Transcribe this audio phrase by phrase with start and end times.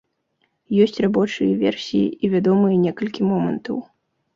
[0.85, 3.75] Ёсць рабочыя версіі і вядомыя некалькі момантаў.